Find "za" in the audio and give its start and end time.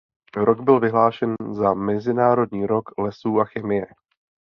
1.51-1.73